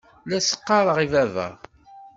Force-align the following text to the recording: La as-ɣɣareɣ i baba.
La 0.29 0.37
as-ɣɣareɣ 0.43 0.97
i 1.05 1.07
baba. 1.13 1.47